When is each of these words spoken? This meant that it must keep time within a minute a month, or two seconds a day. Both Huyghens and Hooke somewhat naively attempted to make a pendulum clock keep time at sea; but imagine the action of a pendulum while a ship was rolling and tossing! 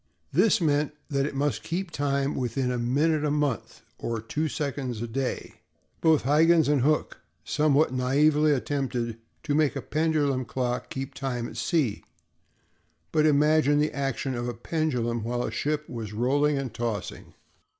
This 0.33 0.59
meant 0.59 0.93
that 1.11 1.27
it 1.27 1.35
must 1.35 1.61
keep 1.61 1.91
time 1.91 2.33
within 2.33 2.71
a 2.71 2.79
minute 2.79 3.23
a 3.23 3.29
month, 3.29 3.83
or 3.99 4.19
two 4.19 4.47
seconds 4.47 4.99
a 4.99 5.07
day. 5.07 5.61
Both 6.01 6.23
Huyghens 6.23 6.67
and 6.67 6.81
Hooke 6.81 7.19
somewhat 7.43 7.93
naively 7.93 8.51
attempted 8.51 9.19
to 9.43 9.53
make 9.53 9.75
a 9.75 9.81
pendulum 9.83 10.43
clock 10.45 10.89
keep 10.89 11.13
time 11.13 11.47
at 11.49 11.55
sea; 11.55 12.03
but 13.11 13.27
imagine 13.27 13.77
the 13.77 13.93
action 13.93 14.33
of 14.33 14.47
a 14.47 14.55
pendulum 14.55 15.21
while 15.23 15.43
a 15.43 15.51
ship 15.51 15.87
was 15.87 16.13
rolling 16.13 16.57
and 16.57 16.73
tossing! 16.73 17.35